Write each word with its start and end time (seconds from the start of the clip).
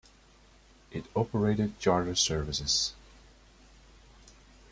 It 0.91 1.05
operated 1.15 1.77
charter 1.79 2.15
services. 2.15 2.93